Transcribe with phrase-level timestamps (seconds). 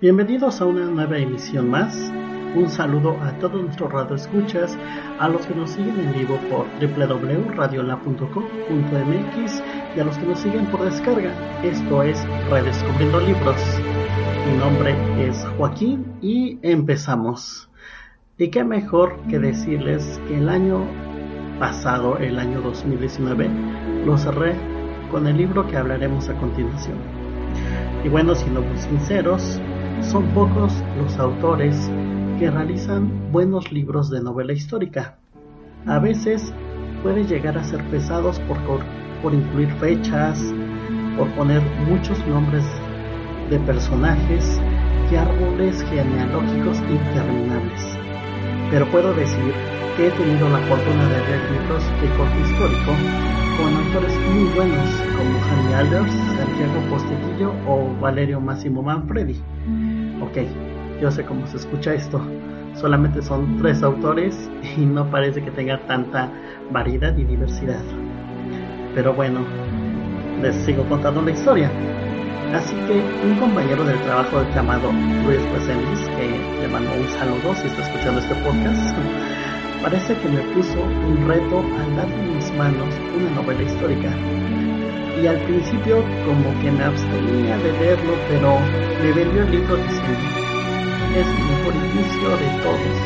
[0.00, 1.94] Bienvenidos a una nueva emisión más.
[2.54, 4.78] Un saludo a todos nuestros radioescuchas,
[5.18, 9.62] a los que nos siguen en vivo por www.radiola.com.mx
[9.94, 11.34] y a los que nos siguen por descarga.
[11.62, 12.18] Esto es
[12.48, 13.60] Redescubriendo Libros.
[14.46, 17.68] Mi nombre es Joaquín y empezamos.
[18.38, 20.86] Y qué mejor que decirles que el año
[21.58, 23.50] pasado, el año 2019,
[24.06, 24.54] lo cerré
[25.10, 26.96] con el libro que hablaremos a continuación.
[28.02, 29.60] Y bueno, siendo muy sinceros,
[30.02, 31.90] son pocos los autores
[32.38, 35.18] que realizan buenos libros de novela histórica.
[35.86, 36.52] A veces
[37.02, 38.58] puede llegar a ser pesados por,
[39.22, 40.42] por incluir fechas,
[41.16, 42.64] por poner muchos nombres
[43.50, 44.60] de personajes
[45.10, 47.98] y árboles genealógicos interminables.
[48.70, 49.52] Pero puedo decir
[49.96, 52.92] que he tenido la fortuna de leer libros de corte histórico
[53.58, 59.40] con autores muy buenos como Jaime Alders, Santiago Posteguillo o Valerio Massimo Manfredi.
[60.30, 60.38] Ok,
[61.00, 62.20] yo sé cómo se escucha esto.
[62.76, 66.30] Solamente son tres autores y no parece que tenga tanta
[66.70, 67.82] variedad y diversidad.
[68.94, 69.40] Pero bueno,
[70.40, 71.68] les sigo contando la historia.
[72.54, 74.92] Así que un compañero del trabajo llamado
[75.24, 78.96] Luis Resendiz, que le mando un saludo si está escuchando este podcast,
[79.82, 84.39] parece que me puso un reto al dar en mis manos una novela histórica.
[85.20, 88.58] Y al principio como que me abstenía de leerlo, pero
[89.02, 90.40] me vendió el libro diciendo,
[91.14, 92.96] es el mejor inicio de todos.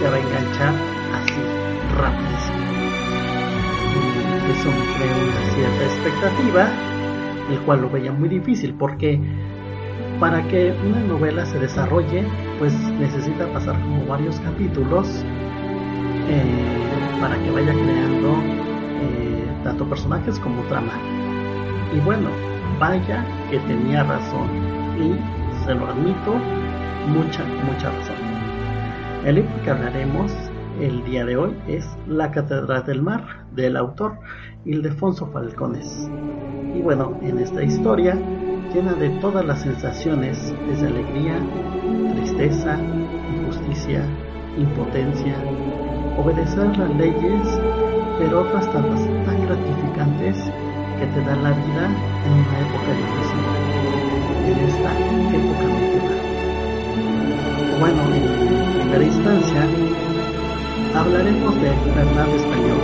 [0.00, 0.74] Te va a enganchar
[1.12, 1.42] así,
[1.98, 2.60] rapidísimo.
[4.46, 6.68] Y eso me creó una cierta expectativa,
[7.50, 9.20] el cual lo veía muy difícil porque
[10.18, 12.24] para que una novela se desarrolle,
[12.58, 15.24] pues necesita pasar como varios capítulos
[16.28, 18.42] eh, para que vaya creando
[19.02, 19.29] eh,
[19.64, 20.92] tanto personajes como trama.
[21.94, 22.30] Y bueno,
[22.78, 24.48] vaya que tenía razón
[24.98, 26.34] y se lo admito,
[27.08, 28.16] mucha, mucha razón.
[29.24, 30.32] El libro que hablaremos
[30.80, 34.18] el día de hoy es La Catedral del Mar del autor
[34.64, 36.08] Ildefonso Falcones.
[36.74, 38.16] Y bueno, en esta historia
[38.72, 41.38] llena de todas las sensaciones, desde alegría,
[42.14, 42.78] tristeza,
[43.36, 44.04] injusticia,
[44.56, 45.34] impotencia,
[46.16, 47.60] obedecer las leyes,
[48.18, 50.36] pero otras tantas tan gratificantes
[50.98, 51.84] que te dan la vida
[52.26, 53.44] en una época difícil,
[54.46, 54.90] en esta
[55.36, 56.20] época medieval.
[57.80, 59.62] Bueno, en primera instancia,
[60.94, 62.80] hablaremos de Bernardo Español,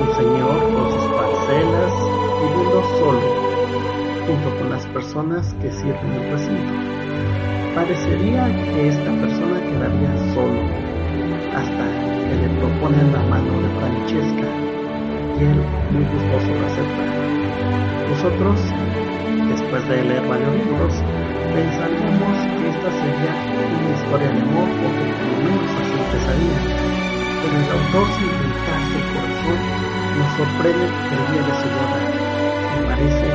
[0.00, 1.92] un señor con sus parcelas
[2.40, 3.46] viviendo solo
[4.26, 6.72] junto con las personas que sirven el recinto.
[7.74, 10.60] Parecería que esta persona quedaría solo
[11.54, 14.48] hasta le proponen la mano de Francesca
[15.36, 15.60] y él
[15.92, 17.04] muy gustoso lo acepta.
[18.08, 18.56] Nosotros,
[19.52, 20.92] después de leer varios libros,
[21.52, 26.58] pensaríamos que esta sería una historia de amor o que por lo menos así empezaría.
[27.40, 29.58] Pero el autor sin brincarse el corazón
[30.16, 32.00] nos sorprende el día de su boda.
[32.72, 33.28] Me parece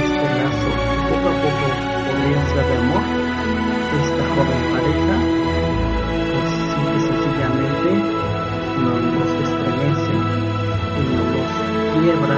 [0.00, 0.70] este lazo
[1.08, 1.66] poco a poco
[2.08, 3.04] podría ser de amor,
[3.94, 5.16] esta joven pareja,
[6.32, 8.23] pues simple y sencillamente
[12.04, 12.36] quiebra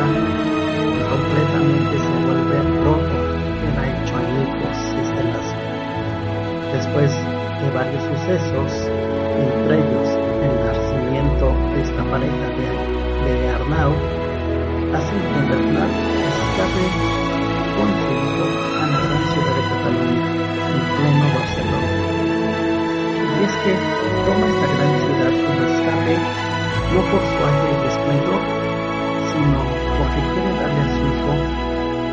[1.10, 2.56] completamente se vuelve
[2.86, 3.18] roto,
[3.58, 5.58] queda hecho añicos este lazo.
[6.70, 8.70] Después de varios sucesos,
[9.42, 10.08] entre ellos
[10.46, 12.68] el nacimiento de esta pareja de,
[13.26, 13.90] de Arnau,
[14.94, 15.94] hacen que Bernard
[16.30, 16.84] escape
[17.74, 20.26] conjunto a la gran ciudad de Cataluña,
[20.74, 21.90] en pleno Barcelona.
[23.34, 23.72] Y es que
[24.30, 26.14] toma esta gran ciudad como escape
[26.94, 27.95] no por su ángel
[30.16, 31.32] porque quiere darle a su hijo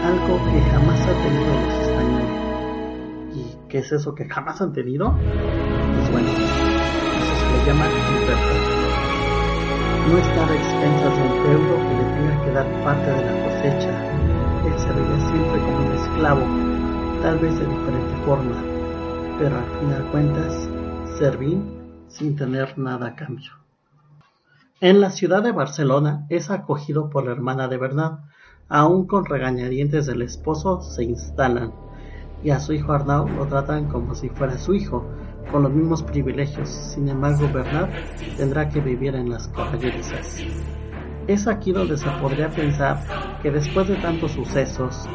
[0.03, 2.31] algo que jamás ha tenido los españoles.
[3.35, 5.13] ¿Y qué es eso que jamás han tenido?
[5.13, 8.37] Pues bueno, eso se le llama libertad.
[10.09, 13.43] No estar a expensas de un feudo que le tenga que dar parte de la
[13.45, 14.13] cosecha
[14.67, 16.41] él se veía siempre como un esclavo,
[17.21, 18.63] tal vez de diferente forma,
[19.37, 20.69] pero al final cuentas
[21.17, 21.61] serví
[22.07, 23.62] sin tener nada a cambio.
[24.81, 28.19] En la ciudad de Barcelona es acogido por la hermana de Bernard,
[28.67, 31.71] aún con regañadientes del esposo se instalan,
[32.43, 35.05] y a su hijo Arnaud lo tratan como si fuera su hijo,
[35.51, 36.67] con los mismos privilegios.
[36.69, 37.91] Sin embargo, Bernard
[38.35, 40.43] tendrá que vivir en las caballerizas.
[41.27, 42.99] Es aquí donde se podría pensar
[43.41, 45.07] que después de tantos sucesos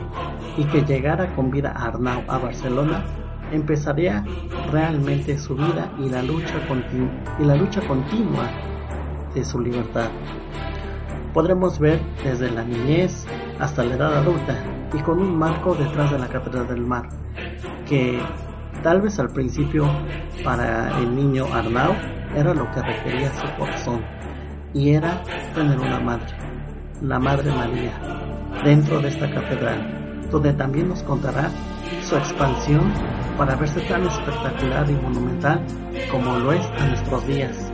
[0.57, 3.05] y que llegara con vida Arnau a Barcelona,
[3.53, 4.25] empezaría
[4.71, 6.67] realmente su vida y la lucha
[7.89, 8.49] continua
[9.35, 10.09] de su libertad.
[11.33, 13.27] Podremos ver desde la niñez
[13.61, 14.57] hasta la edad adulta
[14.93, 17.09] y con un marco detrás de la Catedral del Mar,
[17.87, 18.19] que
[18.83, 19.87] tal vez al principio
[20.45, 21.93] para el niño Arnau
[22.35, 24.03] era lo que requería su corazón
[24.75, 25.23] y era
[25.55, 26.35] tener una madre,
[27.03, 27.93] la Madre María,
[28.65, 31.51] dentro de esta catedral, donde también nos contará
[32.03, 32.93] su expansión
[33.37, 35.65] para verse tan espectacular y monumental
[36.11, 37.73] como lo es a nuestros días.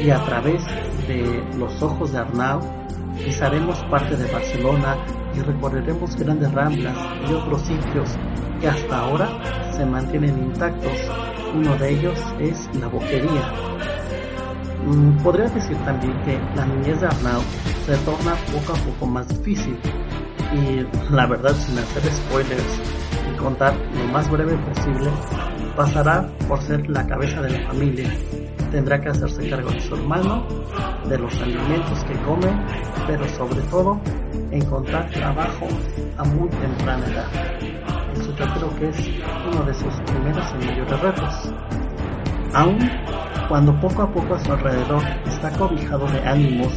[0.00, 0.64] Y a través
[1.06, 2.60] de los ojos de Arnau
[3.16, 4.96] pisaremos parte de Barcelona
[5.34, 6.96] y recorreremos grandes ramblas
[7.28, 8.10] y otros sitios
[8.60, 9.28] que hasta ahora
[9.72, 10.92] se mantienen intactos.
[11.54, 13.52] Uno de ellos es la boquería.
[14.86, 17.40] Mm, podría decir también que la niñez de Arnau
[17.86, 19.78] se torna poco a poco más difícil
[20.52, 22.80] y la verdad sin hacer spoilers
[23.32, 25.10] y contar lo más breve posible,
[25.76, 28.10] pasará por ser la cabeza de la familia.
[28.72, 30.46] Tendrá que hacerse cargo de su hermano,
[31.06, 32.48] de los alimentos que come,
[33.06, 34.00] pero sobre todo
[34.50, 35.68] encontrar trabajo
[36.16, 37.26] a muy temprana edad.
[38.14, 39.10] Eso yo creo que es
[39.52, 41.52] uno de sus primeros y mayores retos.
[42.54, 42.78] Aún
[43.48, 46.72] cuando poco a poco a su alrededor está cobijado de ánimos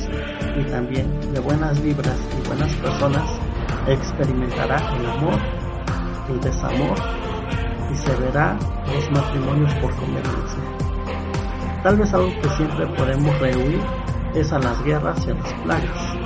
[0.59, 3.23] y también de buenas vibras y buenas personas,
[3.87, 5.39] experimentará el amor,
[6.29, 6.97] el desamor
[7.89, 8.57] y se verá
[8.93, 10.74] los matrimonios por conveniencia.
[11.85, 13.79] Tal vez algo que siempre podemos rehuir
[14.33, 16.17] es a las guerras y a las plagas,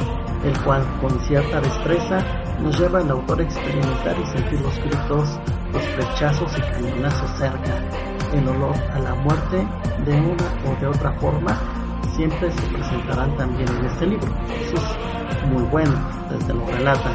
[0.45, 2.23] el cual con cierta destreza
[2.61, 5.37] nos lleva al autor a experimentar y sentir los gritos,
[5.73, 7.83] los flechazos y cañonazos cerca,
[8.31, 9.67] el olor a la muerte
[10.05, 11.57] de una o de otra forma
[12.15, 14.33] siempre se presentarán también en este libro.
[14.61, 15.91] Eso es muy bueno,
[16.29, 17.11] desde lo relata.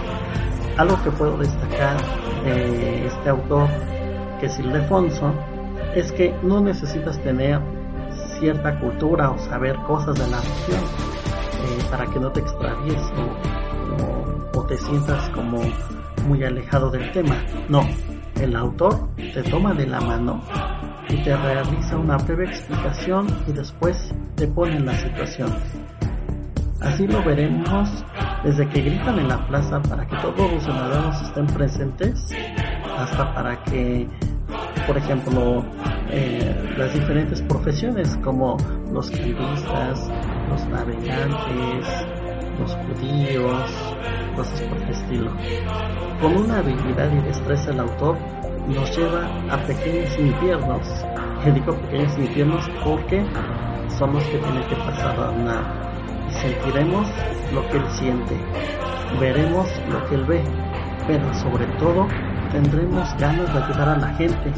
[0.77, 1.97] Algo que puedo destacar
[2.45, 3.71] de este autor,
[4.39, 5.33] que es Ildefonso,
[5.95, 7.59] es que no necesitas tener
[8.39, 13.03] cierta cultura o saber cosas de la región eh, para que no te extravíes
[14.55, 15.61] o, o te sientas como
[16.27, 17.37] muy alejado del tema.
[17.69, 17.83] No,
[18.41, 20.41] el autor te toma de la mano
[21.09, 25.53] y te realiza una breve explicación y después te pone en la situación.
[26.81, 28.05] Así lo veremos
[28.43, 32.31] desde que gritan en la plaza para que todos los ciudadanos estén presentes
[32.99, 34.07] hasta para que,
[34.87, 35.65] por ejemplo,
[36.11, 38.57] eh, las diferentes profesiones como
[38.93, 40.11] los turistas,
[40.49, 41.87] los navegantes,
[42.59, 43.95] los judíos,
[44.37, 45.31] cosas por el estilo.
[46.21, 48.17] Con una habilidad y destreza el autor
[48.69, 50.87] nos lleva a pequeños infiernos.
[51.47, 53.25] Y digo pequeños infiernos porque
[53.99, 55.85] son los que tiene que pasar a una
[56.41, 57.09] sentiremos
[57.53, 58.37] lo que él siente,
[59.21, 60.43] veremos lo que él ve,
[61.07, 62.07] pero sobre todo
[62.53, 64.53] tendremos ganas de ayudar a la gente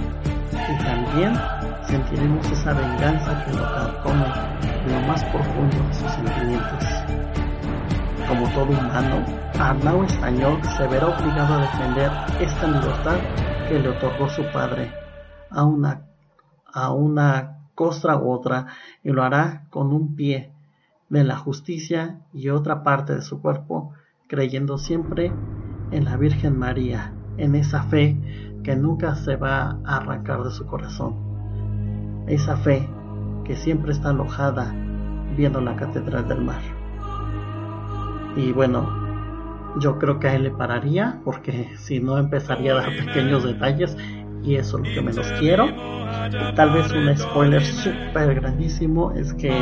[0.69, 1.35] y también
[1.85, 4.25] sentiremos esa venganza que lo carcome
[4.85, 6.85] en lo más profundo de sus sentimientos.
[8.29, 9.25] Como todo humano,
[9.59, 12.11] Arnau Español se verá obligado a defender
[12.41, 13.19] esta libertad
[13.69, 14.93] que le otorgó su padre
[15.51, 16.03] a una,
[16.73, 18.67] a una costra u otra
[19.05, 20.53] y lo hará con un pie
[21.09, 23.93] de la justicia y otra parte de su cuerpo,
[24.27, 25.33] creyendo siempre
[25.93, 28.17] en la Virgen María, en esa fe
[28.67, 31.15] que nunca se va a arrancar de su corazón.
[32.27, 32.85] Esa fe
[33.45, 34.75] que siempre está alojada
[35.37, 36.61] viendo la Catedral del Mar.
[38.35, 38.91] Y bueno,
[39.79, 43.97] yo creo que a él le pararía porque si no empezaría a dar pequeños detalles
[44.43, 45.69] y eso es lo que menos quiero.
[46.57, 49.57] Tal vez un spoiler súper grandísimo es que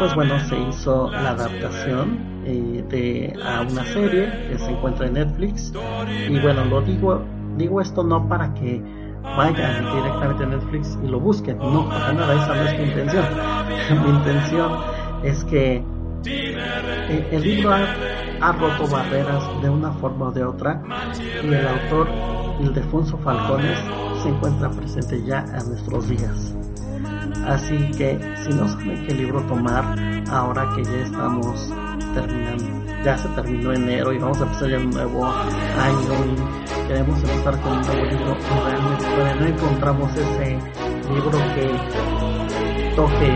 [0.00, 5.12] pues bueno se hizo la adaptación eh, de a una serie que se encuentra en
[5.12, 5.72] Netflix
[6.28, 7.24] y bueno lo digo
[7.56, 8.82] digo esto no para que
[9.22, 13.24] vayan directamente a Netflix y lo busquen no para nada esa no es mi intención
[14.04, 14.72] mi intención
[15.22, 15.84] es que
[16.26, 17.70] eh, el libro
[18.40, 20.82] ha roto barreras de una forma o de otra
[21.42, 22.08] y el autor
[22.60, 23.78] Ildefonso Falcones
[24.22, 26.54] se encuentra presente ya a nuestros días.
[27.46, 29.84] Así que si no saben qué libro tomar,
[30.30, 31.70] ahora que ya estamos
[32.14, 32.64] terminando,
[33.04, 36.36] ya se terminó enero y vamos a empezar ya un nuevo año
[36.94, 40.58] queremos empezar con un nuevo libro y realmente no encontramos ese
[41.12, 43.32] libro que toque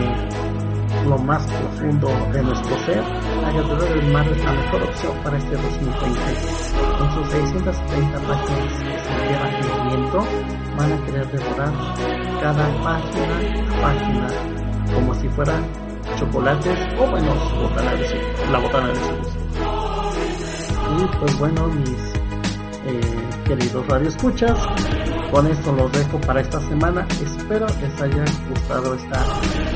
[1.05, 3.03] lo más profundo de nuestro ser,
[3.41, 6.21] la Catedral del Mar es la mejor opción para este 2020.
[6.99, 8.79] Con sus 630 páginas
[9.27, 10.19] llevan leyendo,
[10.77, 11.73] van a querer devorar
[12.41, 13.35] cada página
[13.81, 14.27] página
[14.95, 15.67] como si fueran
[16.17, 19.11] chocolates o bueno, botana de la botana de su
[20.97, 22.18] Y pues bueno, mis
[22.85, 23.01] eh,
[23.45, 24.57] queridos radioescuchas,
[25.31, 27.07] con esto los dejo para esta semana.
[27.23, 29.23] Espero les haya gustado esta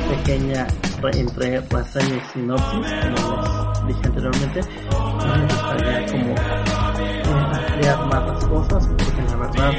[0.10, 0.68] pequeña
[1.12, 4.62] entre reseña y sinopsis, como les dije anteriormente.
[4.92, 9.74] No me gustaría como eh, ampliar más las cosas, porque la verdad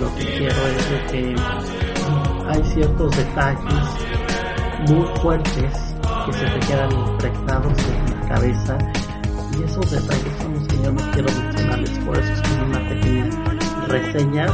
[0.00, 1.34] lo que refiero es que
[2.48, 4.10] hay ciertos detalles
[4.88, 5.94] muy fuertes
[6.26, 8.78] que se te quedan impregnados en la cabeza
[9.58, 10.49] y esos detalles son
[13.90, 14.46] reseña,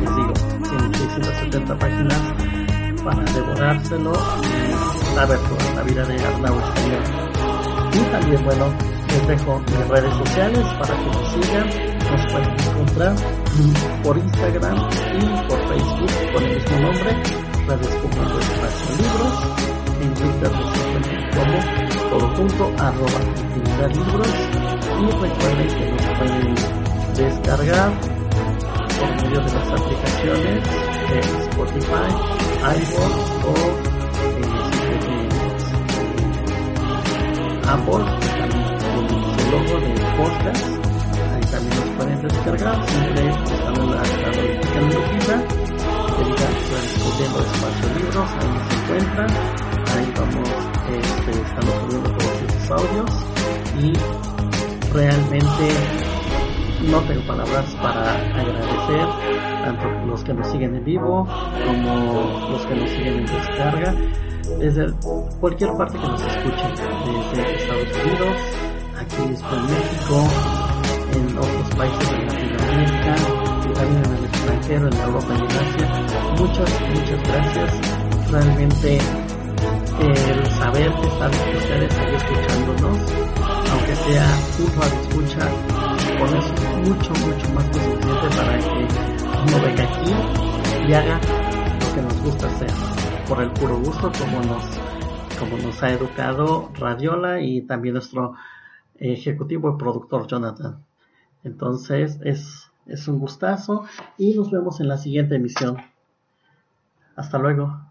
[0.00, 0.32] les digo,
[0.68, 2.18] tiene 670 páginas
[3.04, 7.02] para devorárselo y saber toda la vida de Arnau Español.
[7.92, 8.66] Y también, bueno,
[9.08, 11.66] les dejo mis redes sociales para que nos sigan,
[12.10, 13.14] nos pueden encontrar
[14.02, 17.22] por Instagram y por Facebook con el mismo nombre,
[17.68, 19.36] Redescubriendo Espacio Libros,
[20.02, 23.20] en Twitter nos encuentran como todo junto, arroba
[23.54, 24.28] infinidad libros,
[24.98, 26.54] y recuerden que nos pueden
[27.14, 28.19] descargar
[29.00, 30.60] por medio de las aplicaciones
[31.08, 32.10] de Spotify,
[32.64, 33.14] iPhone
[33.46, 33.54] o
[34.20, 35.28] eh,
[37.66, 38.04] Apple,
[38.38, 39.04] también con
[39.40, 40.64] el logo de podcast,
[41.32, 45.40] ahí también los pueden descargar, siempre están en la, notificación
[46.06, 46.48] que diga
[46.82, 49.30] discutiendo espacio libros, ahí se encuentran,
[49.96, 50.48] ahí vamos,
[50.90, 53.10] este, estamos subiendo todos estos audios
[53.78, 56.09] y realmente
[56.88, 59.06] no tengo palabras para agradecer
[59.64, 61.26] tanto los que nos siguen en vivo
[61.66, 63.94] como los que nos siguen en descarga.
[64.58, 64.92] Desde
[65.40, 68.36] cualquier parte que nos escuchen desde Estados Unidos
[68.98, 70.28] aquí en México
[71.12, 73.16] en otros países de Latinoamérica
[73.68, 76.32] y también en el extranjero en Europa y en Asia.
[76.38, 78.30] Muchas muchas gracias.
[78.30, 78.98] Realmente
[80.00, 83.30] el saber que están ustedes ahí escuchándonos
[83.72, 84.26] aunque sea
[84.58, 85.48] un de escucha
[86.18, 88.68] con eso mucho, mucho más suficiente para que
[89.46, 91.20] uno venga aquí y haga
[91.80, 92.70] lo que nos gusta hacer,
[93.28, 94.64] por el puro gusto como nos,
[95.38, 98.34] como nos ha educado Radiola y también nuestro
[98.96, 100.84] ejecutivo y productor Jonathan.
[101.44, 103.84] Entonces es, es un gustazo
[104.18, 105.76] y nos vemos en la siguiente emisión.
[107.16, 107.89] Hasta luego.